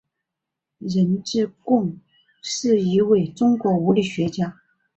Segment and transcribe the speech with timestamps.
[0.79, 1.99] 任之恭
[2.41, 4.59] 是一位中国物理学家。